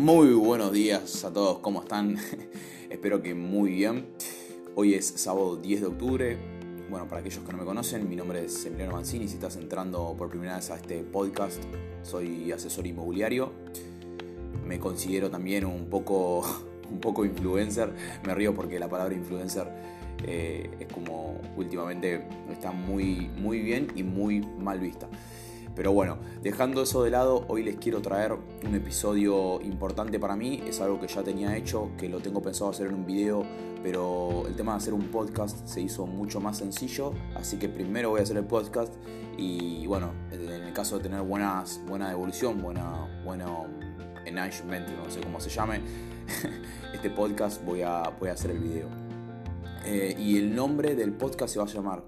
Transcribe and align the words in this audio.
Muy 0.00 0.32
buenos 0.32 0.72
días 0.72 1.26
a 1.26 1.30
todos, 1.30 1.58
¿cómo 1.58 1.82
están? 1.82 2.16
Espero 2.90 3.20
que 3.20 3.34
muy 3.34 3.72
bien. 3.72 4.06
Hoy 4.74 4.94
es 4.94 5.04
sábado 5.04 5.56
10 5.56 5.80
de 5.82 5.86
octubre. 5.88 6.38
Bueno, 6.88 7.06
para 7.06 7.20
aquellos 7.20 7.44
que 7.44 7.52
no 7.52 7.58
me 7.58 7.66
conocen, 7.66 8.08
mi 8.08 8.16
nombre 8.16 8.46
es 8.46 8.64
Emiliano 8.64 8.94
Mancini. 8.94 9.28
Si 9.28 9.34
estás 9.34 9.56
entrando 9.56 10.14
por 10.16 10.30
primera 10.30 10.56
vez 10.56 10.70
a 10.70 10.76
este 10.76 11.02
podcast, 11.02 11.62
soy 12.02 12.50
asesor 12.50 12.86
inmobiliario. 12.86 13.52
Me 14.64 14.80
considero 14.80 15.30
también 15.30 15.66
un 15.66 15.90
poco, 15.90 16.46
un 16.90 16.98
poco 16.98 17.26
influencer. 17.26 17.92
Me 18.24 18.34
río 18.34 18.54
porque 18.54 18.78
la 18.78 18.88
palabra 18.88 19.14
influencer 19.14 19.68
eh, 20.24 20.70
es 20.80 20.90
como 20.90 21.38
últimamente 21.58 22.24
está 22.50 22.72
muy, 22.72 23.28
muy 23.36 23.60
bien 23.60 23.88
y 23.94 24.02
muy 24.02 24.40
mal 24.40 24.80
vista. 24.80 25.10
Pero 25.74 25.92
bueno, 25.92 26.18
dejando 26.42 26.82
eso 26.82 27.02
de 27.02 27.10
lado, 27.10 27.44
hoy 27.48 27.62
les 27.62 27.76
quiero 27.76 28.02
traer 28.02 28.32
un 28.32 28.74
episodio 28.74 29.60
importante 29.62 30.18
para 30.18 30.36
mí. 30.36 30.62
Es 30.66 30.80
algo 30.80 31.00
que 31.00 31.06
ya 31.06 31.22
tenía 31.22 31.56
hecho, 31.56 31.90
que 31.96 32.08
lo 32.08 32.20
tengo 32.20 32.42
pensado 32.42 32.70
hacer 32.70 32.88
en 32.88 32.94
un 32.94 33.06
video, 33.06 33.44
pero 33.82 34.44
el 34.46 34.56
tema 34.56 34.72
de 34.72 34.78
hacer 34.78 34.94
un 34.94 35.08
podcast 35.08 35.66
se 35.66 35.80
hizo 35.80 36.06
mucho 36.06 36.40
más 36.40 36.58
sencillo. 36.58 37.12
Así 37.34 37.56
que 37.56 37.68
primero 37.68 38.10
voy 38.10 38.20
a 38.20 38.22
hacer 38.24 38.36
el 38.36 38.46
podcast 38.46 38.92
y 39.38 39.86
bueno, 39.86 40.12
en 40.32 40.48
el 40.48 40.72
caso 40.72 40.98
de 40.98 41.04
tener 41.04 41.22
buena 41.22 41.64
devolución, 42.08 42.60
buena, 42.60 43.22
bueno 43.24 43.66
engagement, 44.26 44.88
no 44.88 45.10
sé 45.10 45.20
cómo 45.20 45.40
se 45.40 45.50
llame, 45.50 45.80
este 46.94 47.10
podcast 47.10 47.64
voy 47.64 47.82
a, 47.82 48.02
voy 48.18 48.28
a 48.28 48.32
hacer 48.32 48.50
el 48.50 48.58
video. 48.58 48.88
Eh, 49.84 50.14
y 50.18 50.36
el 50.36 50.54
nombre 50.54 50.94
del 50.94 51.12
podcast 51.12 51.54
se 51.54 51.58
va 51.58 51.64
a 51.64 51.68
llamar 51.68 52.04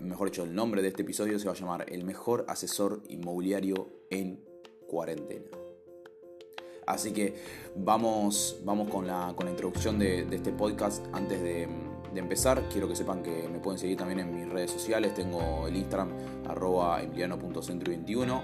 mejor 0.00 0.30
dicho, 0.30 0.44
el 0.44 0.54
nombre 0.54 0.82
de 0.82 0.88
este 0.88 1.02
episodio 1.02 1.38
se 1.38 1.46
va 1.46 1.52
a 1.52 1.56
llamar 1.56 1.86
El 1.88 2.04
mejor 2.04 2.44
asesor 2.48 3.02
inmobiliario 3.08 3.88
en 4.10 4.44
cuarentena. 4.86 5.50
Así 6.86 7.12
que 7.12 7.34
vamos, 7.74 8.60
vamos 8.64 8.88
con, 8.88 9.06
la, 9.06 9.32
con 9.34 9.46
la 9.46 9.50
introducción 9.50 9.98
de, 9.98 10.20
este 10.30 10.52
podcast. 10.52 11.04
Antes 11.12 11.42
de, 11.42 11.68
empezar, 12.14 12.62
quiero 12.72 12.88
que 12.88 12.96
sepan 12.96 13.22
que 13.22 13.48
me 13.52 13.58
pueden 13.58 13.78
seguir 13.78 13.98
también 13.98 14.20
en 14.20 14.34
mis 14.34 14.48
redes 14.48 14.70
sociales. 14.70 15.12
Tengo 15.12 15.66
el 15.66 15.76
Instagram 15.76 16.10
arroba 16.48 17.02
emiliano.centro21, 17.02 18.42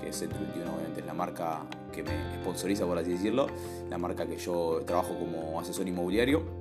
que 0.00 0.10
Centro21 0.10 0.74
obviamente 0.74 1.00
es 1.00 1.06
la 1.06 1.12
marca 1.12 1.66
que 1.92 2.02
me 2.02 2.12
sponsoriza, 2.40 2.86
por 2.86 2.96
así 2.96 3.10
decirlo, 3.10 3.48
la 3.90 3.98
marca 3.98 4.24
que 4.24 4.38
yo 4.38 4.82
trabajo 4.86 5.18
como 5.18 5.60
asesor 5.60 5.86
inmobiliario. 5.86 6.59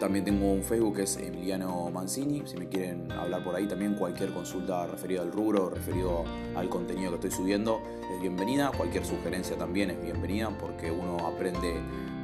También 0.00 0.24
tengo 0.24 0.52
un 0.52 0.62
Facebook 0.62 0.96
que 0.96 1.02
es 1.02 1.16
Emiliano 1.16 1.90
Mancini. 1.90 2.42
Si 2.46 2.56
me 2.56 2.68
quieren 2.68 3.10
hablar 3.10 3.42
por 3.42 3.56
ahí 3.56 3.66
también, 3.66 3.94
cualquier 3.94 4.30
consulta 4.30 4.86
referida 4.86 5.22
al 5.22 5.32
rubro, 5.32 5.70
referido 5.70 6.24
al 6.54 6.68
contenido 6.68 7.10
que 7.10 7.16
estoy 7.16 7.30
subiendo, 7.32 7.82
es 8.14 8.20
bienvenida. 8.20 8.70
Cualquier 8.76 9.04
sugerencia 9.04 9.58
también 9.58 9.90
es 9.90 10.00
bienvenida 10.00 10.50
porque 10.56 10.92
uno 10.92 11.16
aprende 11.26 11.74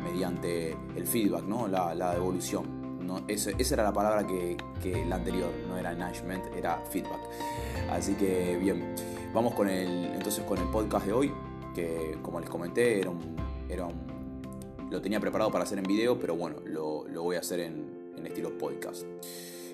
mediante 0.04 0.76
el 0.94 1.06
feedback, 1.06 1.44
¿no? 1.44 1.66
la, 1.66 2.12
devolución. 2.12 2.84
No, 3.04 3.22
esa, 3.26 3.50
era 3.50 3.82
la 3.82 3.92
palabra 3.92 4.24
que, 4.24 4.56
la 5.08 5.16
anterior, 5.16 5.50
no 5.68 5.76
era 5.76 5.92
management, 5.92 6.44
era 6.56 6.80
feedback. 6.90 7.20
Así 7.90 8.14
que 8.14 8.56
bien, 8.56 8.94
vamos 9.34 9.52
con 9.54 9.68
el, 9.68 10.12
entonces 10.14 10.44
con 10.44 10.58
el 10.58 10.68
podcast 10.68 11.06
de 11.06 11.12
hoy, 11.12 11.32
que 11.74 12.18
como 12.22 12.38
les 12.38 12.48
comenté 12.48 13.00
era 13.00 13.10
era 13.68 13.86
un 13.86 14.13
lo 14.94 15.02
tenía 15.02 15.18
preparado 15.18 15.50
para 15.50 15.64
hacer 15.64 15.78
en 15.78 15.84
video, 15.84 16.18
pero 16.20 16.36
bueno, 16.36 16.56
lo, 16.64 17.04
voy 17.22 17.36
a 17.36 17.40
hacer 17.40 17.60
en, 17.60 18.04
estilo 18.24 18.56
podcast. 18.56 19.02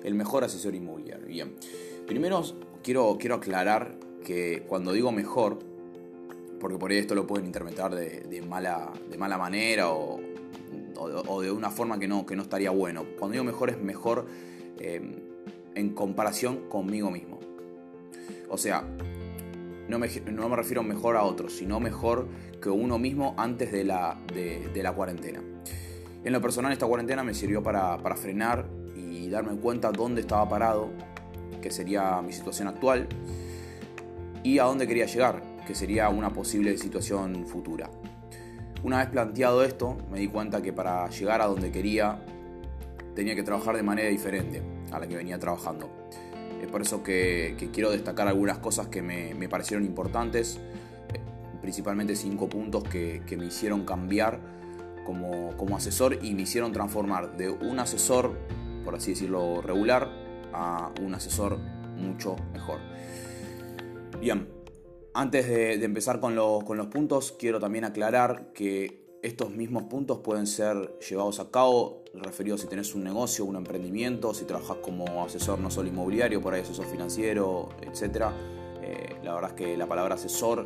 El 0.03 0.15
mejor 0.15 0.43
asesor 0.43 0.75
inmobiliario. 0.75 1.25
Bien. 1.25 1.55
Primero 2.05 2.43
quiero, 2.83 3.17
quiero 3.17 3.35
aclarar 3.35 3.97
que 4.25 4.63
cuando 4.67 4.91
digo 4.91 5.11
mejor, 5.11 5.59
porque 6.59 6.77
por 6.77 6.91
ahí 6.91 6.97
esto 6.97 7.15
lo 7.15 7.25
pueden 7.27 7.45
interpretar 7.45 7.95
de, 7.95 8.43
mala, 8.47 8.91
de 9.09 9.17
mala 9.17 9.37
manera 9.37 9.93
o, 9.93 10.19
de 11.41 11.51
una 11.51 11.69
forma 11.69 11.97
que 11.97 12.07
no, 12.07 12.25
que 12.25 12.35
no 12.35 12.41
estaría 12.41 12.71
bueno. 12.71 13.05
Cuando 13.17 13.33
digo 13.33 13.43
mejor 13.45 13.69
es 13.69 13.79
mejor 13.79 14.25
eh, 14.79 15.01
en 15.75 15.89
comparación 15.93 16.67
conmigo 16.67 17.09
mismo. 17.09 17.39
O 18.49 18.57
sea, 18.57 18.85
no 19.91 20.49
me, 20.49 20.55
refiero 20.55 20.83
mejor 20.83 21.17
a 21.17 21.23
otros, 21.23 21.53
sino 21.53 21.79
mejor 21.79 22.27
que 22.61 22.69
uno 22.69 22.97
mismo 22.97 23.35
antes 23.37 23.71
de 23.71 23.83
la, 23.83 24.17
cuarentena. 24.95 25.41
En 26.23 26.31
lo 26.31 26.41
personal 26.41 26.71
esta 26.71 26.87
cuarentena 26.87 27.23
me 27.23 27.33
sirvió 27.33 27.61
para, 27.61 27.97
frenar 28.15 28.65
y 28.95 29.29
darme 29.29 29.55
cuenta 29.57 29.91
dónde 29.91 30.21
estaba 30.21 30.47
parado, 30.47 30.89
que 31.61 31.71
sería 31.71 32.21
mi 32.21 32.31
situación 32.31 32.67
actual, 32.69 33.07
y 34.43 34.59
a 34.59 34.63
dónde 34.63 34.87
quería 34.87 35.05
llegar, 35.05 35.43
que 35.67 35.75
sería 35.75 36.09
una 36.09 36.31
posible 36.31 36.77
situación 36.77 37.45
futura. 37.45 37.89
Una 38.83 38.99
vez 38.99 39.09
planteado 39.09 39.63
esto, 39.63 39.97
me 40.09 40.19
di 40.19 40.27
cuenta 40.27 40.61
que 40.61 40.73
para 40.73 41.07
llegar 41.09 41.41
a 41.41 41.45
donde 41.45 41.71
quería 41.71 42.23
tenía 43.13 43.35
que 43.35 43.43
trabajar 43.43 43.75
de 43.75 43.83
manera 43.83 44.09
diferente 44.09 44.63
a 44.91 44.99
la 44.99 45.07
que 45.07 45.17
venía 45.17 45.37
trabajando. 45.37 46.00
Es 46.61 46.67
por 46.67 46.81
eso 46.83 47.01
que, 47.01 47.55
quiero 47.73 47.89
destacar 47.89 48.27
algunas 48.27 48.59
cosas 48.59 48.87
que 48.87 49.01
me, 49.01 49.49
parecieron 49.49 49.83
importantes, 49.83 50.59
principalmente 51.59 52.15
cinco 52.15 52.47
puntos 52.47 52.83
que, 52.83 53.23
me 53.37 53.45
hicieron 53.47 53.83
cambiar 53.83 54.39
como, 55.05 55.75
asesor 55.75 56.19
y 56.21 56.35
me 56.35 56.43
hicieron 56.43 56.71
transformar 56.71 57.35
de 57.35 57.49
un 57.49 57.79
asesor, 57.79 58.37
por 58.85 58.95
así 58.95 59.11
decirlo, 59.11 59.61
regular 59.61 60.09
a 60.53 60.91
un 61.01 61.15
asesor 61.15 61.57
mucho 61.97 62.35
mejor. 62.53 62.79
Bien, 64.19 64.47
antes 65.15 65.47
de, 65.47 65.83
empezar 65.83 66.19
con 66.19 66.35
los 66.35 66.87
puntos, 66.91 67.35
quiero 67.39 67.59
también 67.59 67.85
aclarar 67.85 68.53
que 68.53 69.00
estos 69.21 69.51
mismos 69.51 69.83
puntos 69.83 70.19
pueden 70.19 70.47
ser 70.47 70.97
llevados 71.07 71.39
a 71.39 71.51
cabo, 71.51 72.03
referidos 72.13 72.61
si 72.61 72.67
tenés 72.67 72.95
un 72.95 73.03
negocio, 73.03 73.45
un 73.45 73.55
emprendimiento, 73.55 74.33
si 74.33 74.45
trabajas 74.45 74.77
como 74.81 75.23
asesor 75.23 75.59
no 75.59 75.69
solo 75.69 75.89
inmobiliario, 75.89 76.41
por 76.41 76.53
ahí 76.53 76.61
asesor 76.61 76.85
financiero, 76.85 77.69
etc. 77.81 78.27
Eh, 78.81 79.15
la 79.23 79.33
verdad 79.33 79.51
es 79.51 79.55
que 79.55 79.77
la 79.77 79.87
palabra 79.87 80.15
asesor 80.15 80.65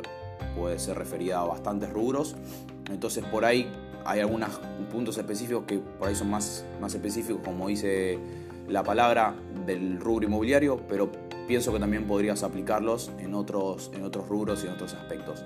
puede 0.56 0.78
ser 0.78 0.96
referida 0.96 1.40
a 1.40 1.44
bastantes 1.44 1.92
rubros. 1.92 2.34
Entonces 2.90 3.24
por 3.24 3.44
ahí 3.44 3.70
hay 4.04 4.20
algunos 4.20 4.60
puntos 4.90 5.18
específicos 5.18 5.64
que 5.66 5.78
por 5.78 6.08
ahí 6.08 6.14
son 6.14 6.30
más, 6.30 6.64
más 6.80 6.94
específicos, 6.94 7.42
como 7.44 7.68
dice 7.68 8.18
la 8.68 8.82
palabra 8.82 9.34
del 9.66 10.00
rubro 10.00 10.26
inmobiliario, 10.26 10.80
pero 10.88 11.10
pienso 11.46 11.72
que 11.72 11.78
también 11.78 12.06
podrías 12.06 12.42
aplicarlos 12.42 13.10
en 13.18 13.34
otros, 13.34 13.90
en 13.94 14.02
otros 14.02 14.28
rubros 14.28 14.64
y 14.64 14.66
en 14.66 14.72
otros 14.72 14.94
aspectos. 14.94 15.44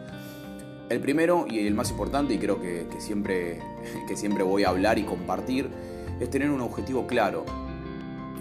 El 0.90 0.98
primero 1.00 1.46
y 1.48 1.64
el 1.64 1.74
más 1.74 1.92
importante, 1.92 2.34
y 2.34 2.38
creo 2.38 2.60
que, 2.60 2.84
siempre, 2.98 3.60
que 4.08 4.16
siempre 4.16 4.42
voy 4.42 4.64
a 4.64 4.70
hablar 4.70 4.98
y 4.98 5.04
compartir, 5.04 5.70
es 6.18 6.28
tener 6.28 6.50
un 6.50 6.60
objetivo 6.60 7.06
claro 7.06 7.44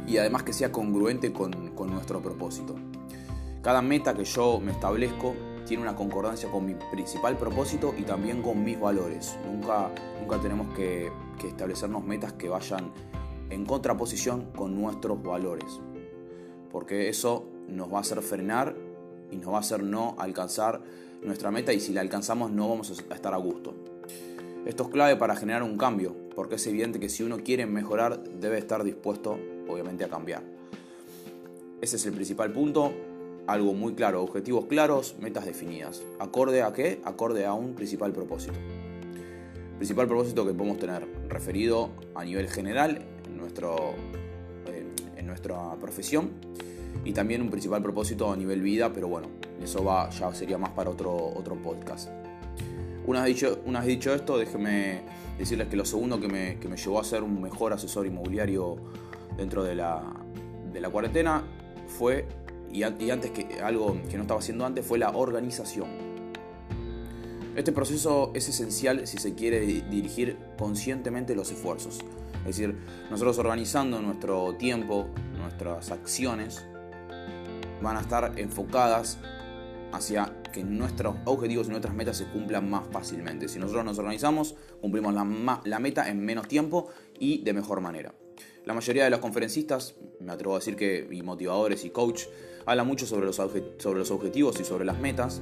y 0.07 0.17
además 0.17 0.41
que 0.41 0.51
sea 0.51 0.71
congruente 0.71 1.31
con, 1.31 1.51
nuestro 1.91 2.21
propósito. 2.21 2.75
Cada 3.61 3.83
meta 3.83 4.15
que 4.15 4.25
yo 4.25 4.59
me 4.59 4.71
establezco 4.71 5.35
tiene 5.65 5.83
una 5.83 5.95
concordancia 5.95 6.49
con 6.49 6.65
mi 6.65 6.73
principal 6.91 7.37
propósito 7.37 7.93
y 7.95 8.01
también 8.01 8.41
con 8.41 8.63
mis 8.63 8.79
valores. 8.79 9.37
Nunca, 9.45 9.91
nunca 10.19 10.41
tenemos 10.41 10.73
que, 10.75 11.11
que 11.39 11.49
establecernos 11.49 12.03
metas 12.03 12.33
que 12.33 12.49
vayan 12.49 12.91
en 13.51 13.63
contraposición 13.65 14.51
con 14.55 14.79
nuestros 14.79 15.21
valores, 15.21 15.79
porque 16.71 17.09
eso 17.09 17.45
nos 17.67 17.93
va 17.93 17.99
a 17.99 18.01
hacer 18.01 18.23
frenar 18.23 18.75
y 19.31 19.37
nos 19.37 19.53
va 19.53 19.57
a 19.57 19.59
hacer 19.59 19.83
no 19.83 20.15
alcanzar 20.17 20.81
nuestra 21.23 21.51
meta 21.51 21.73
y 21.73 21.79
si 21.79 21.93
la 21.93 22.01
alcanzamos 22.01 22.51
no 22.51 22.69
vamos 22.69 22.91
a 22.91 23.13
estar 23.13 23.33
a 23.33 23.37
gusto. 23.37 23.73
Esto 24.65 24.83
es 24.83 24.89
clave 24.89 25.15
para 25.15 25.35
generar 25.35 25.63
un 25.63 25.77
cambio, 25.77 26.15
porque 26.35 26.55
es 26.55 26.67
evidente 26.67 26.99
que 26.99 27.09
si 27.09 27.23
uno 27.23 27.37
quiere 27.37 27.65
mejorar 27.65 28.23
debe 28.23 28.57
estar 28.57 28.83
dispuesto 28.83 29.39
obviamente 29.67 30.03
a 30.03 30.09
cambiar. 30.09 30.43
Ese 31.81 31.95
es 31.95 32.05
el 32.05 32.13
principal 32.13 32.51
punto, 32.51 32.91
algo 33.47 33.73
muy 33.73 33.93
claro, 33.93 34.21
objetivos 34.21 34.65
claros, 34.65 35.15
metas 35.19 35.45
definidas. 35.45 36.03
¿Acorde 36.19 36.61
a 36.61 36.73
qué? 36.73 37.01
Acorde 37.05 37.45
a 37.45 37.53
un 37.53 37.73
principal 37.73 38.11
propósito. 38.11 38.59
Principal 39.77 40.07
propósito 40.07 40.45
que 40.45 40.53
podemos 40.53 40.77
tener 40.77 41.07
referido 41.29 41.89
a 42.15 42.25
nivel 42.25 42.49
general 42.49 43.01
en, 43.25 43.37
nuestro, 43.37 43.93
en 45.15 45.25
nuestra 45.25 45.75
profesión 45.79 46.31
y 47.05 47.13
también 47.13 47.41
un 47.41 47.49
principal 47.49 47.81
propósito 47.81 48.31
a 48.31 48.35
nivel 48.35 48.61
vida, 48.61 48.91
pero 48.93 49.07
bueno, 49.07 49.27
eso 49.63 49.83
ya 50.11 50.33
sería 50.33 50.57
más 50.57 50.71
para 50.71 50.89
otro, 50.89 51.15
otro 51.35 51.55
podcast. 51.55 52.09
Una 53.05 53.23
vez, 53.23 53.35
dicho, 53.35 53.61
una 53.65 53.81
dicho 53.81 54.13
esto, 54.13 54.37
déjenme 54.37 55.01
decirles 55.37 55.67
que 55.67 55.75
lo 55.75 55.85
segundo 55.85 56.19
que 56.19 56.27
me, 56.27 56.57
llevó 56.75 56.99
a 56.99 57.03
ser 57.03 57.23
un 57.23 57.41
mejor 57.41 57.73
asesor 57.73 58.05
inmobiliario 58.05 58.77
dentro 59.37 59.63
de 59.63 59.75
la, 59.75 60.03
de 60.71 60.81
la 60.81 60.89
cuarentena 60.89 61.43
fue, 61.87 62.27
y, 62.71 62.83
y, 62.83 63.09
antes 63.09 63.31
que 63.31 63.61
algo 63.61 63.97
que 64.09 64.17
no 64.17 64.23
estaba 64.23 64.39
haciendo 64.39 64.65
antes, 64.65 64.85
fue 64.85 64.99
la 64.99 65.09
organización. 65.09 65.87
Este 67.55 67.71
proceso 67.71 68.31
es 68.35 68.47
esencial 68.47 69.07
si 69.07 69.17
se 69.17 69.33
quiere 69.33 69.61
dirigir 69.65 70.37
conscientemente 70.57 71.35
los 71.35 71.51
esfuerzos. 71.51 71.99
Es 72.41 72.57
decir, 72.57 72.77
nosotros 73.09 73.37
organizando 73.39 74.01
nuestro 74.01 74.55
tiempo, 74.55 75.07
nuestras 75.37 75.91
acciones, 75.91 76.65
van 77.81 77.97
a 77.97 78.01
estar 78.01 78.33
enfocadas 78.37 79.17
hacia 79.91 80.33
que 80.51 80.63
nuestros 80.63 81.15
objetivos 81.25 81.67
y 81.67 81.71
nuestras 81.71 81.93
metas 81.95 82.17
se 82.17 82.25
cumplan 82.25 82.69
más 82.69 82.87
fácilmente. 82.91 83.47
Si 83.47 83.59
nosotros 83.59 83.85
nos 83.85 83.97
organizamos, 83.97 84.55
cumplimos 84.81 85.13
la, 85.13 85.79
meta 85.79 86.09
en 86.09 86.23
menos 86.23 86.47
tiempo 86.47 86.89
y 87.19 87.43
de 87.43 87.53
mejor 87.53 87.81
manera. 87.81 88.13
La 88.65 88.73
mayoría 88.73 89.03
de 89.03 89.09
los 89.09 89.19
conferencistas, 89.19 89.95
me 90.19 90.31
atrevo 90.31 90.55
a 90.55 90.59
decir 90.59 90.75
que 90.75 91.07
y 91.09 91.21
motivadores 91.21 91.85
y 91.85 91.89
coach, 91.89 92.23
hablan 92.65 92.87
mucho 92.87 93.05
sobre 93.05 93.25
los, 93.25 93.35
sobre 93.35 93.99
los 93.99 94.11
objetivos 94.11 94.59
y 94.59 94.63
sobre 94.63 94.85
las 94.85 94.99
metas, 94.99 95.41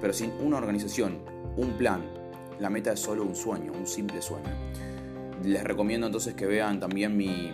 pero 0.00 0.12
sin 0.12 0.32
una 0.32 0.58
organización, 0.58 1.22
un 1.56 1.72
plan, 1.78 2.04
la 2.58 2.68
meta 2.68 2.92
es 2.92 3.00
solo 3.00 3.24
un 3.24 3.34
sueño, 3.34 3.72
un 3.72 3.86
simple 3.86 4.20
sueño. 4.20 4.50
Les 5.42 5.64
recomiendo 5.64 6.06
entonces 6.06 6.34
que 6.34 6.46
vean 6.46 6.80
también 6.80 7.16
mi, 7.16 7.52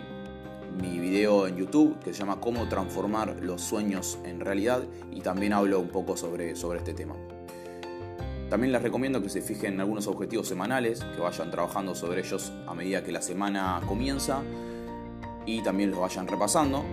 mi 0.77 0.99
video 0.99 1.47
en 1.47 1.57
YouTube 1.57 1.99
que 1.99 2.13
se 2.13 2.19
llama 2.19 2.39
Cómo 2.39 2.67
transformar 2.69 3.37
los 3.41 3.61
sueños 3.61 4.19
en 4.23 4.39
realidad 4.39 4.83
y 5.11 5.21
también 5.21 5.53
hablo 5.53 5.79
un 5.79 5.89
poco 5.89 6.15
sobre, 6.15 6.55
sobre 6.55 6.79
este 6.79 6.93
tema. 6.93 7.15
También 8.49 8.71
les 8.71 8.81
recomiendo 8.81 9.21
que 9.21 9.29
se 9.29 9.41
fijen 9.41 9.73
en 9.73 9.81
algunos 9.81 10.07
objetivos 10.07 10.47
semanales, 10.47 11.03
que 11.03 11.19
vayan 11.19 11.51
trabajando 11.51 11.95
sobre 11.95 12.21
ellos 12.21 12.53
a 12.65 12.73
medida 12.73 13.03
que 13.03 13.11
la 13.11 13.21
semana 13.21 13.81
comienza 13.87 14.41
y 15.45 15.61
también 15.61 15.91
los 15.91 15.99
vayan 15.99 16.27
repasando. 16.27 16.83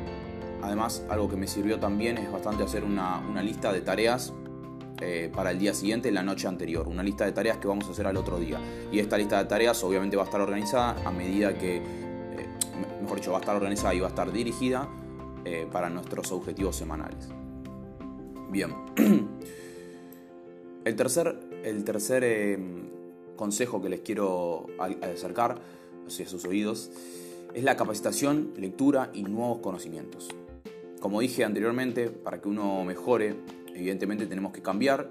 Además, 0.62 1.04
algo 1.08 1.28
que 1.28 1.36
me 1.36 1.46
sirvió 1.46 1.78
también 1.78 2.18
es 2.18 2.32
bastante 2.32 2.64
hacer 2.64 2.82
una, 2.82 3.20
lista 3.42 3.72
de 3.72 3.82
tareas 3.82 4.32
eh, 5.00 5.30
para 5.32 5.50
el 5.50 5.58
día 5.58 5.74
siguiente, 5.74 6.10
la 6.10 6.22
noche 6.22 6.48
anterior. 6.48 6.88
Una 6.88 7.02
lista 7.02 7.24
de 7.24 7.32
tareas 7.32 7.58
que 7.58 7.68
vamos 7.68 7.86
a 7.86 7.90
hacer 7.90 8.06
al 8.06 8.16
otro 8.16 8.40
día. 8.40 8.58
Y 8.90 8.98
esta 8.98 9.18
lista 9.18 9.38
de 9.38 9.44
tareas 9.44 9.84
obviamente 9.84 10.16
va 10.16 10.22
a 10.22 10.26
estar 10.26 10.40
organizada 10.40 10.96
a 11.04 11.10
medida 11.12 11.56
que, 11.56 12.03
mejor 13.14 13.20
dicho, 13.20 13.30
va 13.32 13.38
a 13.38 13.40
estar 13.40 13.56
organizada 13.56 13.94
y 13.94 14.00
va 14.00 14.06
a 14.06 14.10
estar 14.10 14.32
dirigida 14.32 14.88
eh, 15.44 15.68
para 15.70 15.88
nuestros 15.88 16.32
objetivos 16.32 16.76
semanales. 16.76 17.28
Bien. 18.50 18.74
El 20.84 20.96
tercer, 20.96 21.40
el 21.62 21.82
tercer 21.82 22.22
em, 22.24 22.90
consejo 23.36 23.80
que 23.80 23.88
les 23.88 24.00
quiero 24.00 24.66
acercar 25.00 25.58
hacia 26.06 26.28
sus 26.28 26.44
oídos 26.44 26.90
es 27.54 27.64
la 27.64 27.74
capacitación, 27.74 28.52
lectura 28.58 29.08
y 29.14 29.22
nuevos 29.22 29.60
conocimientos. 29.60 30.28
Como 31.00 31.22
dije 31.22 31.42
anteriormente, 31.42 32.10
para 32.10 32.42
que 32.42 32.50
uno 32.50 32.84
mejore, 32.84 33.34
evidentemente 33.74 34.26
tenemos 34.26 34.52
que 34.52 34.60
cambiar 34.60 35.08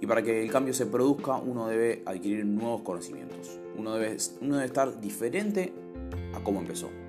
y 0.00 0.06
para 0.06 0.22
que 0.22 0.40
el 0.40 0.52
cambio 0.52 0.72
se 0.72 0.86
produzca 0.86 1.34
uno 1.38 1.66
debe 1.66 2.04
adquirir 2.06 2.46
nuevos 2.46 2.82
conocimientos. 2.82 3.58
Uno 3.76 3.94
debe, 3.94 4.16
uno 4.40 4.54
debe 4.54 4.66
estar 4.66 5.00
diferente 5.00 5.72
a 6.32 6.44
cómo 6.44 6.60
empezó. 6.60 7.01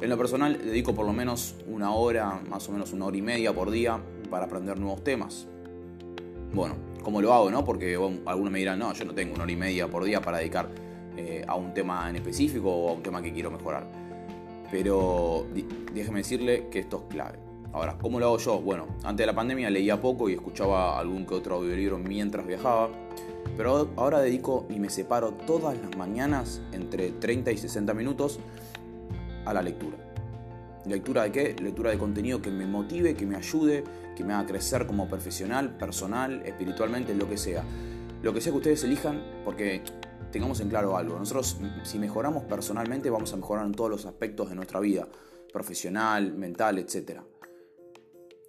En 0.00 0.10
lo 0.10 0.18
personal 0.18 0.58
dedico 0.62 0.94
por 0.94 1.06
lo 1.06 1.14
menos 1.14 1.54
una 1.66 1.92
hora, 1.92 2.40
más 2.50 2.68
o 2.68 2.72
menos 2.72 2.92
una 2.92 3.06
hora 3.06 3.16
y 3.16 3.22
media 3.22 3.54
por 3.54 3.70
día 3.70 3.98
para 4.30 4.44
aprender 4.44 4.78
nuevos 4.78 5.02
temas. 5.02 5.46
Bueno, 6.52 6.74
¿cómo 7.02 7.22
lo 7.22 7.32
hago? 7.32 7.50
No? 7.50 7.64
Porque 7.64 7.94
algunos 8.26 8.52
me 8.52 8.58
dirán, 8.58 8.78
no, 8.78 8.92
yo 8.92 9.06
no 9.06 9.14
tengo 9.14 9.34
una 9.34 9.44
hora 9.44 9.52
y 9.52 9.56
media 9.56 9.88
por 9.88 10.04
día 10.04 10.20
para 10.20 10.38
dedicar 10.38 10.68
eh, 11.16 11.44
a 11.48 11.54
un 11.54 11.72
tema 11.72 12.10
en 12.10 12.16
específico 12.16 12.70
o 12.70 12.90
a 12.90 12.92
un 12.92 13.02
tema 13.02 13.22
que 13.22 13.32
quiero 13.32 13.50
mejorar. 13.50 13.86
Pero 14.70 15.46
déjeme 15.94 16.18
decirle 16.18 16.68
que 16.70 16.80
esto 16.80 17.06
es 17.06 17.14
clave. 17.14 17.38
Ahora, 17.72 17.96
¿cómo 17.98 18.20
lo 18.20 18.26
hago 18.26 18.38
yo? 18.38 18.60
Bueno, 18.60 18.86
antes 19.02 19.22
de 19.22 19.26
la 19.26 19.34
pandemia 19.34 19.70
leía 19.70 20.00
poco 20.00 20.28
y 20.28 20.34
escuchaba 20.34 20.98
algún 20.98 21.24
que 21.26 21.34
otro 21.34 21.56
audiolibro 21.56 21.98
mientras 21.98 22.46
viajaba. 22.46 22.90
Pero 23.56 23.88
ahora 23.96 24.20
dedico 24.20 24.66
y 24.68 24.78
me 24.78 24.90
separo 24.90 25.32
todas 25.32 25.78
las 25.78 25.96
mañanas 25.96 26.60
entre 26.72 27.12
30 27.12 27.52
y 27.52 27.56
60 27.56 27.94
minutos 27.94 28.40
a 29.46 29.54
la 29.54 29.62
lectura. 29.62 29.96
¿Lectura 30.86 31.24
de 31.24 31.32
qué? 31.32 31.56
Lectura 31.60 31.90
de 31.90 31.98
contenido 31.98 32.40
que 32.40 32.50
me 32.50 32.66
motive, 32.66 33.14
que 33.14 33.26
me 33.26 33.36
ayude, 33.36 33.82
que 34.14 34.22
me 34.22 34.34
haga 34.34 34.46
crecer 34.46 34.86
como 34.86 35.08
profesional, 35.08 35.76
personal, 35.76 36.42
espiritualmente, 36.44 37.14
lo 37.14 37.28
que 37.28 37.36
sea. 37.36 37.64
Lo 38.22 38.32
que 38.32 38.40
sea 38.40 38.52
que 38.52 38.58
ustedes 38.58 38.84
elijan, 38.84 39.22
porque 39.44 39.82
tengamos 40.30 40.60
en 40.60 40.68
claro 40.68 40.96
algo. 40.96 41.18
Nosotros, 41.18 41.58
si 41.82 41.98
mejoramos 41.98 42.44
personalmente, 42.44 43.10
vamos 43.10 43.32
a 43.32 43.36
mejorar 43.36 43.66
en 43.66 43.72
todos 43.72 43.90
los 43.90 44.06
aspectos 44.06 44.48
de 44.48 44.54
nuestra 44.54 44.78
vida, 44.78 45.08
profesional, 45.52 46.32
mental, 46.34 46.78
etc. 46.78 47.20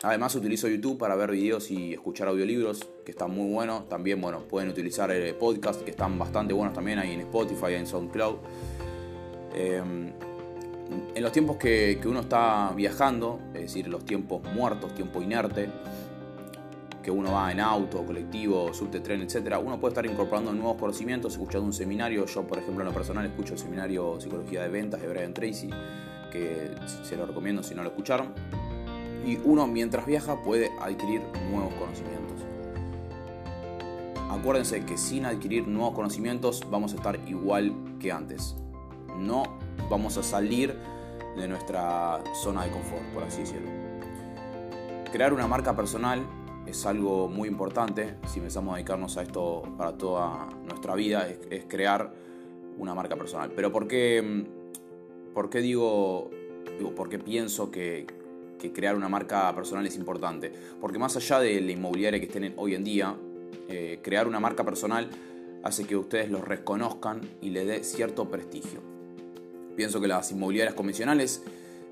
Además 0.04 0.36
utilizo 0.36 0.68
YouTube 0.68 1.00
para 1.00 1.16
ver 1.16 1.32
videos 1.32 1.72
y 1.72 1.94
escuchar 1.94 2.28
audiolibros, 2.28 2.88
que 3.04 3.12
están 3.12 3.32
muy 3.32 3.52
buenos. 3.52 3.90
También, 3.90 4.22
bueno, 4.22 4.48
pueden 4.48 4.70
utilizar 4.70 5.10
el 5.10 5.34
podcast, 5.36 5.82
que 5.82 5.90
están 5.90 6.20
bastante 6.20 6.54
buenos 6.54 6.76
también 6.76 7.00
ahí 7.00 7.14
en 7.14 7.22
Spotify, 7.22 7.74
en 7.74 7.88
SoundCloud. 7.88 8.36
Eh, 9.56 10.14
en 10.90 11.24
los 11.24 11.32
tiempos 11.32 11.58
que, 11.58 12.00
uno 12.06 12.22
está 12.22 12.72
viajando, 12.76 13.40
es 13.54 13.62
decir, 13.62 13.88
los 13.88 14.06
tiempos 14.06 14.42
muertos, 14.54 14.94
tiempo 14.94 15.22
inerte, 15.22 15.70
que 17.04 17.12
uno 17.12 17.32
va 17.32 17.52
en 17.52 17.60
auto, 17.60 18.06
colectivo, 18.06 18.74
subte, 18.74 19.00
tren, 19.00 19.22
etc., 19.22 19.58
uno 19.64 19.80
puede 19.80 19.94
estar 19.94 20.06
incorporando 20.06 20.52
nuevos 20.54 20.78
conocimientos, 20.78 21.34
escuchando 21.34 21.66
un 21.66 21.74
seminario. 21.74 22.26
Yo, 22.26 22.46
por 22.46 22.58
ejemplo, 22.58 22.84
en 22.84 22.90
lo 22.90 22.94
personal 22.94 23.26
escucho 23.26 23.54
el 23.54 23.60
seminario 23.60 24.20
Psicología 24.20 24.64
de 24.64 24.70
Ventas 24.70 25.02
de 25.02 25.08
Brian 25.08 25.34
Tracy, 25.34 25.70
que 26.32 26.72
se 27.04 27.16
lo 27.16 27.26
recomiendo 27.26 27.64
si 27.64 27.76
no 27.76 27.84
lo 27.84 27.90
escucharon. 27.90 28.34
Y 29.26 29.38
uno, 29.44 29.68
mientras 29.68 30.06
viaja, 30.06 30.42
puede 30.42 30.70
adquirir 30.82 31.22
nuevos 31.52 31.74
conocimientos. 31.76 32.18
Acuérdense 34.30 34.86
que 34.86 34.98
sin 34.98 35.26
adquirir 35.26 35.68
nuevos 35.68 35.94
conocimientos 35.94 36.66
vamos 36.70 36.94
a 36.94 36.98
estar 36.98 37.20
igual 37.28 37.74
que 38.00 38.12
antes. 38.12 38.56
No 39.18 39.67
vamos 39.90 40.18
a 40.18 40.24
salir 40.24 40.76
de 41.38 41.48
nuestra 41.48 42.24
zona 42.34 42.66
de 42.66 42.72
confort, 42.72 43.04
por 43.14 43.24
así 43.24 43.42
decirlo. 43.42 43.70
Crear 45.12 45.34
una 45.34 45.48
marca 45.48 45.76
personal 45.76 46.26
es 46.66 46.86
algo 46.86 47.30
muy 47.30 47.48
importante 47.48 48.16
si 48.28 48.40
empezamos 48.40 48.74
a 48.74 48.78
dedicarnos 48.78 49.18
a 49.18 49.24
esto 49.24 49.64
para 49.78 49.98
toda 49.98 50.50
nuestra 50.66 50.96
vida, 50.96 51.28
es, 51.50 51.66
crear 51.66 52.14
una 52.78 52.94
marca 52.94 53.16
personal. 53.16 53.52
Pero 53.56 53.72
¿por 53.72 53.88
qué, 53.88 54.46
por 55.34 55.50
qué 55.50 55.62
digo, 55.62 56.30
digo, 56.78 56.94
por 56.94 57.10
qué 57.10 57.20
pienso 57.20 57.72
que, 57.72 58.06
crear 58.74 58.96
una 58.96 59.08
marca 59.08 59.54
personal 59.56 59.86
es 59.86 59.96
importante? 59.96 60.52
Porque 60.82 61.00
más 61.00 61.16
allá 61.16 61.40
de 61.40 61.62
la 61.62 61.72
inmobiliaria 61.72 62.20
que 62.20 62.26
estén 62.26 62.54
hoy 62.58 62.76
en 62.76 62.84
día, 62.84 63.16
eh, 63.70 64.00
crear 64.04 64.28
una 64.28 64.40
marca 64.40 64.66
personal 64.66 65.10
hace 65.64 65.86
que 65.86 65.96
ustedes 65.96 66.30
los 66.30 66.42
reconozcan 66.42 67.22
y 67.42 67.52
le 67.52 67.66
dé 67.66 67.84
cierto 67.84 68.30
prestigio. 68.30 68.97
Pienso 69.78 70.02
que 70.02 70.08
las 70.08 70.32
inmobiliarias 70.32 70.74
convencionales 70.74 71.44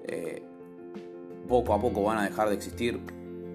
eh, 0.08 0.42
poco 1.48 1.72
a 1.76 1.80
poco 1.80 2.02
van 2.02 2.18
a 2.18 2.24
dejar 2.24 2.50
de 2.50 2.56
existir. 2.56 3.00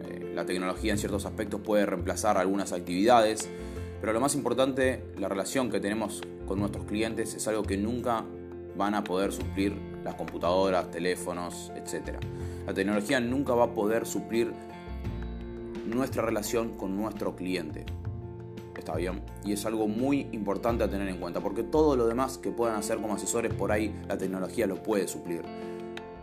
Eh, 0.05 0.33
la 0.33 0.47
tecnología 0.47 0.93
en 0.93 0.99
ciertos 0.99 1.27
aspectos 1.27 1.61
puede 1.61 1.85
reemplazar 1.85 2.39
algunas 2.39 2.73
actividades, 2.73 3.49
pero 4.01 4.13
lo 4.13 4.21
más 4.21 4.37
importante, 4.37 5.03
la 5.19 5.29
relación 5.29 5.69
que 5.69 5.81
tenemos 5.81 6.23
con 6.47 6.61
nuestros 6.61 6.85
clientes 6.85 7.35
es 7.35 7.49
algo 7.49 7.65
que 7.65 7.77
nunca 7.77 8.25
van 8.77 8.95
a 8.95 9.03
poder 9.03 9.33
suplir 9.33 9.75
las 10.05 10.15
computadoras, 10.15 10.93
teléfonos, 10.93 11.73
etc. 11.75 12.19
La 12.69 12.73
tecnología 12.73 13.19
nunca 13.19 13.55
va 13.55 13.65
a 13.65 13.75
poder 13.75 14.07
suplir 14.07 14.53
nuestra 15.87 16.23
relación 16.23 16.77
con 16.77 16.97
nuestro 16.97 17.35
cliente 17.35 17.85
está 18.79 18.95
bien. 18.95 19.23
Y 19.45 19.53
es 19.53 19.67
algo 19.67 19.89
muy 19.89 20.29
importante 20.33 20.85
a 20.85 20.89
tener 20.89 21.09
en 21.09 21.19
cuenta, 21.19 21.41
porque 21.41 21.63
todo 21.63 21.97
lo 21.97 22.07
demás 22.07 22.39
que 22.39 22.51
puedan 22.51 22.77
hacer 22.77 22.99
como 22.99 23.15
asesores 23.15 23.53
por 23.53 23.73
ahí, 23.73 23.95
la 24.09 24.17
tecnología 24.17 24.67
lo 24.67 24.83
puede 24.83 25.09
suplir. 25.09 25.43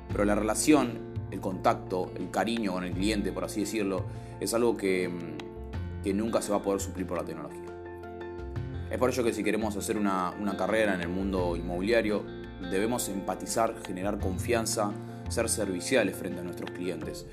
Pero 0.10 0.24
la 0.26 0.36
relación, 0.36 1.14
el 1.32 1.42
contacto, 1.42 2.12
el 2.16 2.32
cariño 2.32 2.74
con 2.74 2.84
el 2.84 2.94
cliente, 2.94 3.32
por 3.32 3.44
así 3.44 3.62
decirlo, 3.62 4.06
es 4.40 4.54
algo 4.54 4.78
que, 4.78 5.10
mm, 5.10 6.04
que 6.04 6.14
nunca 6.14 6.42
se 6.42 6.52
va 6.52 6.58
a 6.58 6.62
poder 6.62 6.80
suplir 6.80 7.06
por 7.06 7.18
la 7.18 7.26
tecnología. 7.26 7.62
Es 8.90 8.98
por 8.98 9.10
ello 9.10 9.24
que 9.24 9.34
si 9.34 9.44
queremos 9.44 9.76
hacer 9.76 9.98
una, 9.98 10.34
una 10.40 10.56
carrera 10.56 10.96
en 10.96 11.02
el 11.02 11.10
mundo 11.10 11.58
inmobiliario, 11.58 12.24
debemos 12.72 13.10
empatizar, 13.10 13.76
generar 13.86 14.20
confianza, 14.20 14.92
ser 15.30 15.50
serviciales 15.50 16.16
frente 16.16 16.40
a 16.40 16.44
nuestros 16.44 16.72
clientes. 16.72 17.26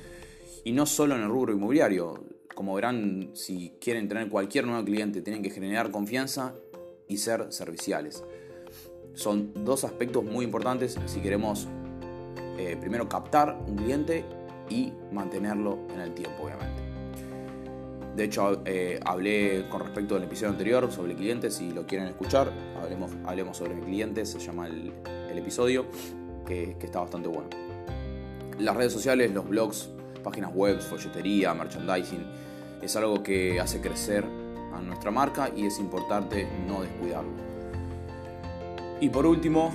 Y 0.64 0.73
no 0.73 0.87
solo 0.87 1.14
en 1.14 1.23
el 1.23 1.28
rubro 1.28 1.52
inmobiliario, 1.52 2.25
como 2.54 2.75
verán, 2.75 3.30
si 3.35 3.75
quieren 3.80 4.09
tener 4.09 4.30
cualquier 4.30 4.66
nuevo 4.66 4.83
cliente, 4.83 5.21
tienen 5.21 5.42
que 5.42 5.50
generar 5.50 5.90
confianza 5.90 6.54
y 7.06 7.18
ser 7.18 7.52
serviciales. 7.52 8.25
Son 9.12 9.52
dos 9.64 9.85
aspectos 9.85 10.25
muy 10.25 10.44
importantes 10.44 10.99
si 11.04 11.21
queremos 11.21 11.68
eh, 12.59 12.78
primero 12.80 13.09
captar 13.09 13.59
un 13.66 13.76
cliente 13.76 14.25
y 14.71 14.90
mantenerlo 15.12 15.80
en 15.92 16.00
el 16.00 16.14
tiempo, 16.14 16.44
obviamente. 16.44 16.83
De 18.16 18.25
hecho, 18.25 18.62
eh, 18.64 18.99
hablé 19.04 19.68
con 19.68 19.80
respecto 19.80 20.16
al 20.16 20.23
episodio 20.23 20.52
anterior 20.52 20.90
sobre 20.90 21.14
clientes, 21.14 21.54
si 21.54 21.73
lo 21.73 21.85
quieren 21.85 22.09
escuchar, 22.09 22.50
hablemos, 22.80 23.11
hablemos 23.26 23.56
sobre 23.59 23.75
mi 23.75 23.83
cliente, 23.83 24.25
se 24.25 24.38
llama 24.38 24.68
el, 24.68 24.92
episodio, 25.37 25.87
que 26.47 26.76
está 26.80 27.00
bastante 27.00 27.28
bueno. 27.28 27.50
Las 28.61 28.76
redes 28.76 28.92
sociales, 28.92 29.33
los 29.33 29.49
blogs, 29.49 29.90
páginas 30.25 30.52
web, 30.52 30.81
folletería, 30.81 31.54
merchandising. 31.54 32.26
Es 32.83 32.97
algo 32.97 33.23
que 33.23 33.61
hace 33.61 33.81
crecer 33.81 34.25
a 34.75 34.81
nuestra 34.81 35.12
marca 35.12 35.50
y 35.54 35.66
es 35.66 35.78
importante 35.78 36.49
no 36.66 36.83
descuidarlo. 36.83 37.31
Y 39.00 39.09
por 39.09 39.26
último, 39.26 39.71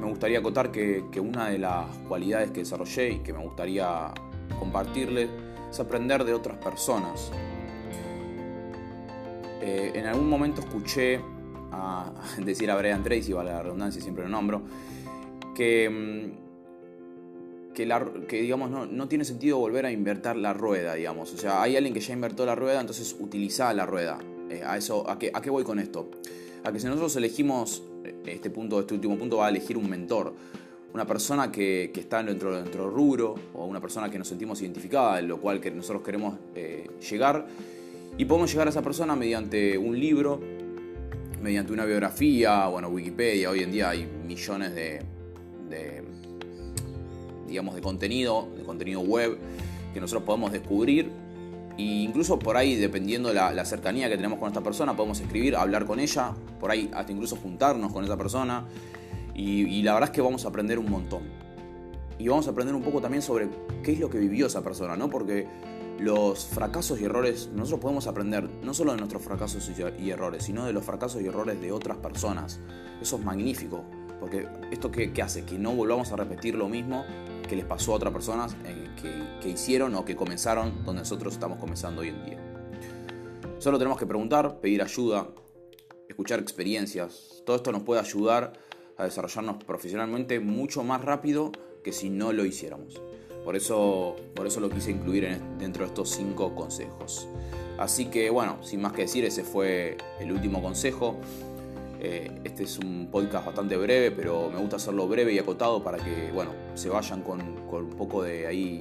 me 0.00 0.06
gustaría 0.06 0.38
acotar 0.38 0.70
que, 0.70 1.04
una 1.20 1.50
de 1.50 1.58
las 1.58 1.86
cualidades 2.08 2.50
que 2.52 2.60
desarrollé 2.60 3.10
y 3.10 3.18
que 3.18 3.32
me 3.32 3.42
gustaría 3.42 4.12
compartirle 4.58 5.28
es 5.70 5.80
aprender 5.80 6.24
de 6.24 6.32
otras 6.32 6.56
personas. 6.58 7.30
Eh, 9.60 9.92
en 9.94 10.06
algún 10.06 10.28
momento 10.28 10.60
escuché 10.60 11.20
a, 11.72 12.12
decir 12.38 12.70
a 12.70 12.76
Brian 12.76 13.02
Tracy, 13.02 13.32
vale 13.32 13.50
la 13.50 13.62
redundancia, 13.62 14.00
siempre 14.00 14.24
lo 14.24 14.30
nombro, 14.30 14.62
que, 15.54 15.90
mm, 15.90 16.47
que, 18.26 18.42
digamos, 18.42 18.70
no, 18.70 18.86
no, 18.86 19.08
tiene 19.08 19.24
sentido 19.24 19.58
volver 19.58 19.86
a 19.86 19.92
invertir 19.92 20.36
la 20.36 20.52
rueda, 20.52 20.94
digamos. 20.94 21.32
O 21.32 21.38
sea, 21.38 21.62
hay 21.62 21.76
alguien 21.76 21.94
que 21.94 22.00
ya 22.00 22.12
invertió 22.12 22.44
la 22.44 22.54
rueda, 22.54 22.80
entonces 22.80 23.14
utiliza 23.18 23.72
la 23.74 23.86
rueda. 23.86 24.18
Eh, 24.50 24.62
a, 24.64 24.76
eso, 24.76 25.08
¿a 25.08 25.18
qué, 25.18 25.30
¿A 25.32 25.40
qué 25.40 25.50
voy 25.50 25.64
con 25.64 25.78
esto? 25.78 26.10
A 26.64 26.72
que 26.72 26.80
si 26.80 26.86
nosotros 26.86 27.14
elegimos, 27.16 27.82
eh, 28.04 28.14
este, 28.26 28.50
punto, 28.50 28.80
este 28.80 28.94
último 28.94 29.16
punto 29.16 29.38
va 29.38 29.46
a 29.46 29.50
elegir 29.50 29.76
un 29.76 29.88
mentor, 29.88 30.34
una 30.92 31.06
persona 31.06 31.52
que, 31.52 31.92
está 31.94 32.22
dentro 32.22 32.52
de 32.52 32.60
nuestro 32.60 32.90
rubro 32.90 33.34
o 33.54 33.66
una 33.66 33.80
persona 33.80 34.10
que 34.10 34.18
nos 34.18 34.28
sentimos 34.28 34.60
identificada, 34.62 35.18
en 35.18 35.28
lo 35.28 35.40
cual 35.40 35.60
que 35.60 35.70
nosotros 35.70 36.02
queremos 36.02 36.34
llegar, 37.10 37.46
y 38.16 38.24
podemos 38.24 38.50
llegar 38.50 38.66
a 38.66 38.70
esa 38.70 38.82
persona 38.82 39.14
mediante 39.14 39.78
un 39.78 39.98
libro, 39.98 40.40
mediante 41.40 41.72
una 41.72 41.84
biografía, 41.84 42.66
bueno, 42.66 42.88
Wikipedia, 42.88 43.50
hoy 43.50 43.62
en 43.62 43.70
día 43.70 43.90
hay 43.90 44.06
millones 44.26 44.74
de, 44.74 45.00
digamos, 47.48 47.74
de 47.74 47.80
contenido, 47.80 48.48
de 48.56 48.62
contenido 48.62 49.00
web 49.00 49.38
que 49.92 50.00
nosotros 50.00 50.24
podemos 50.24 50.52
descubrir. 50.52 51.10
E 51.76 51.82
incluso 51.82 52.38
por 52.38 52.56
ahí, 52.56 52.76
dependiendo 52.76 53.28
de 53.28 53.34
la, 53.34 53.64
cercanía 53.64 54.08
que 54.08 54.16
tenemos 54.16 54.38
con 54.38 54.48
esta 54.48 54.60
persona, 54.60 54.96
podemos 54.96 55.20
escribir, 55.20 55.56
hablar 55.56 55.86
con 55.86 56.00
ella, 56.00 56.32
por 56.60 56.70
ahí 56.70 56.90
hasta 56.92 57.12
incluso 57.12 57.36
juntarnos 57.36 57.92
con 57.92 58.04
esa 58.04 58.16
persona. 58.16 58.66
Y, 59.34 59.62
y 59.66 59.82
la 59.82 59.94
verdad 59.94 60.10
es 60.10 60.14
que 60.14 60.20
vamos 60.20 60.44
a 60.44 60.48
aprender 60.48 60.78
un 60.78 60.90
montón. 60.90 61.22
Y 62.18 62.28
vamos 62.28 62.48
a 62.48 62.50
aprender 62.50 62.74
un 62.74 62.82
poco 62.82 63.00
también 63.00 63.22
sobre 63.22 63.48
qué 63.82 63.92
es 63.92 64.00
lo 64.00 64.10
que 64.10 64.18
vivió 64.18 64.46
esa 64.46 64.62
persona, 64.62 64.96
¿no? 64.96 65.08
Porque 65.08 65.46
los 65.98 66.46
fracasos 66.46 67.00
y 67.00 67.04
errores, 67.04 67.50
nosotros 67.54 67.80
podemos 67.80 68.06
aprender 68.06 68.48
no 68.62 68.72
solo 68.72 68.92
de 68.92 68.98
nuestros 68.98 69.22
fracasos 69.22 69.70
y 69.98 70.10
errores, 70.10 70.44
sino 70.44 70.64
de 70.64 70.72
los 70.72 70.84
fracasos 70.84 71.22
y 71.22 71.26
errores 71.26 71.60
de 71.60 71.72
otras 71.72 71.98
personas. 71.98 72.60
Eso 73.00 73.16
es 73.16 73.24
magnífico, 73.24 73.84
porque 74.20 74.46
esto 74.70 74.90
qué, 74.90 75.12
hace? 75.22 75.44
Que 75.44 75.58
no 75.58 75.72
volvamos 75.72 76.12
a 76.12 76.16
repetir 76.16 76.54
lo 76.54 76.68
mismo 76.68 77.04
que 77.48 77.56
les 77.56 77.64
pasó 77.64 77.92
a 77.92 77.96
otras 77.96 78.12
personas 78.12 78.54
eh, 78.64 78.90
que, 79.42 79.48
hicieron 79.48 79.94
o 79.94 80.04
que 80.04 80.14
comenzaron 80.14 80.84
donde 80.84 81.00
nosotros 81.00 81.32
estamos 81.32 81.58
comenzando 81.58 82.02
hoy 82.02 82.08
en 82.08 82.24
día. 82.24 82.38
Solo 83.58 83.78
tenemos 83.78 83.98
que 83.98 84.06
preguntar, 84.06 84.60
pedir 84.60 84.82
ayuda, 84.82 85.26
escuchar 86.08 86.38
experiencias. 86.38 87.42
Todo 87.44 87.56
esto 87.56 87.72
nos 87.72 87.82
puede 87.82 88.00
ayudar 88.00 88.52
a 88.96 89.04
desarrollarnos 89.04 89.64
profesionalmente 89.64 90.38
mucho 90.38 90.84
más 90.84 91.02
rápido 91.02 91.50
que 91.82 91.92
si 91.92 92.10
no 92.10 92.32
lo 92.32 92.44
hiciéramos. 92.44 93.00
Por 93.44 93.56
eso, 93.56 94.16
por 94.34 94.46
eso 94.46 94.60
lo 94.60 94.68
quise 94.68 94.90
incluir 94.90 95.40
dentro 95.58 95.84
de 95.84 95.88
estos 95.88 96.10
cinco 96.10 96.54
consejos. 96.54 97.26
Así 97.78 98.06
que 98.06 98.28
bueno, 98.28 98.62
sin 98.62 98.82
más 98.82 98.92
que 98.92 99.02
decir, 99.02 99.24
ese 99.24 99.44
fue 99.44 99.96
el 100.20 100.30
último 100.32 100.60
consejo. 100.60 101.16
Eh, 102.00 102.30
este 102.44 102.62
es 102.64 102.78
un 102.78 103.08
podcast 103.10 103.46
bastante 103.46 103.76
breve, 103.76 104.10
pero 104.10 104.50
me 104.50 104.60
gusta 104.60 104.76
hacerlo 104.76 105.08
breve 105.08 105.32
y 105.32 105.38
acotado 105.38 105.82
para 105.82 105.98
que 105.98 106.30
bueno, 106.32 106.52
se 106.74 106.88
vayan 106.88 107.22
con, 107.22 107.40
un 107.40 107.90
poco 107.96 108.22
de 108.22 108.46
ahí 108.46 108.78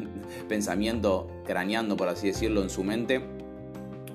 pensamiento 0.48 1.28
craneando, 1.44 1.96
por 1.96 2.08
así 2.08 2.28
decirlo, 2.28 2.62
en 2.62 2.70
su 2.70 2.84
mente. 2.84 3.20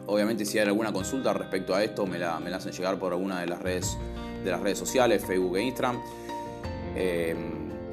Obviamente 0.07 0.45
si 0.45 0.59
hay 0.59 0.67
alguna 0.67 0.93
consulta 0.93 1.33
respecto 1.33 1.75
a 1.75 1.83
esto, 1.83 2.05
me 2.05 2.17
la, 2.17 2.39
me 2.39 2.53
hacen 2.53 2.71
llegar 2.71 2.97
por 2.97 3.11
alguna 3.11 3.41
de 3.41 3.47
las 3.47 3.61
redes, 3.61 3.97
de 4.43 4.51
las 4.51 4.61
redes 4.61 4.77
sociales, 4.77 5.25
Facebook 5.25 5.57
e 5.57 5.63
Instagram. 5.63 6.01
Eh, 6.95 7.35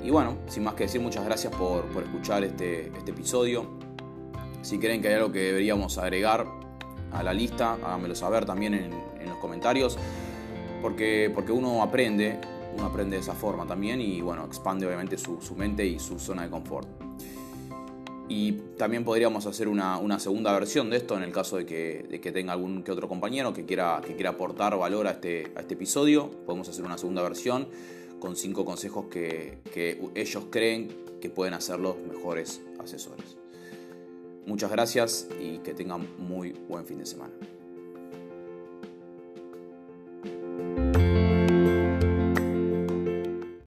y 0.02 0.10
bueno, 0.10 0.38
sin 0.48 0.64
más 0.64 0.74
que 0.74 0.84
decir, 0.84 1.00
muchas 1.00 1.24
gracias 1.24 1.54
por, 1.54 1.86
escuchar 2.02 2.42
este, 2.42 2.88
este, 2.88 3.12
episodio. 3.12 3.66
Si 4.62 4.78
creen 4.78 5.00
que 5.00 5.08
hay 5.08 5.14
algo 5.14 5.30
que 5.30 5.40
deberíamos 5.40 5.96
agregar 5.98 6.46
a 7.12 7.22
la 7.22 7.32
lista, 7.32 7.74
háganmelo 7.74 8.14
saber 8.14 8.44
también 8.44 8.74
en, 8.74 9.12
los 9.28 9.38
comentarios. 9.38 9.96
Porque, 10.82 11.30
porque 11.32 11.52
uno 11.52 11.82
aprende, 11.82 12.38
uno 12.76 12.86
aprende 12.86 13.16
de 13.16 13.22
esa 13.22 13.34
forma 13.34 13.66
también 13.66 14.00
y 14.00 14.20
bueno, 14.20 14.44
expande 14.44 14.84
obviamente 14.84 15.16
su, 15.16 15.38
mente 15.56 15.86
y 15.86 15.98
su 15.98 16.18
zona 16.18 16.42
de 16.42 16.50
confort. 16.50 16.88
Y 18.28 18.52
también 18.76 19.04
podríamos 19.04 19.46
hacer 19.46 19.68
una, 19.68 20.18
segunda 20.18 20.52
versión 20.52 20.90
de 20.90 20.96
esto 20.96 21.16
en 21.16 21.22
el 21.22 21.32
caso 21.32 21.56
de 21.56 21.66
que, 21.66 22.20
que, 22.22 22.32
tenga 22.32 22.52
algún 22.52 22.82
que 22.82 22.90
otro 22.90 23.08
compañero 23.08 23.52
que 23.52 23.64
quiera, 23.64 24.00
que 24.04 24.14
quiera 24.14 24.30
aportar 24.30 24.76
valor 24.76 25.06
a 25.06 25.12
este, 25.12 25.52
a 25.54 25.60
este 25.60 25.74
episodio. 25.74 26.30
Podemos 26.46 26.68
hacer 26.68 26.84
una 26.84 26.98
segunda 26.98 27.22
versión 27.22 27.68
con 28.22 28.36
cinco 28.36 28.64
consejos 28.64 29.06
que, 29.10 29.58
ellos 30.14 30.44
creen 30.48 30.94
que 31.20 31.28
pueden 31.28 31.54
hacer 31.54 31.80
los 31.80 31.96
mejores 31.98 32.62
asesores. 32.78 33.36
Muchas 34.46 34.70
gracias 34.70 35.26
y 35.40 35.58
que 35.58 35.74
tengan 35.74 36.06
muy 36.18 36.52
buen 36.68 36.86
fin 36.86 36.98
de 36.98 37.06
semana. 37.06 37.32